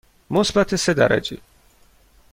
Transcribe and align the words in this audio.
مثبت 0.29 0.75
سه 0.75 0.93
درجه. 0.93 1.37